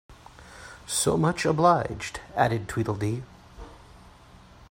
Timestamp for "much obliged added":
1.15-2.67